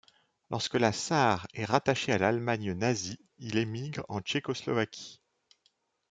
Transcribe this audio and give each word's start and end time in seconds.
Lorsque 0.49 0.73
la 0.73 0.93
Sarre 0.93 1.45
est 1.53 1.63
rattachée 1.65 2.11
à 2.11 2.17
l'Allemagne 2.17 2.71
nazie, 2.73 3.19
il 3.37 3.59
émigre 3.59 4.03
en 4.09 4.19
Tchécoslovaquie. 4.19 5.21